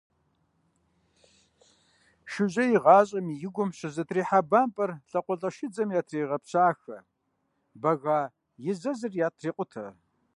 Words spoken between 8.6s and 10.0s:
и зэзыр ятрекъутэ.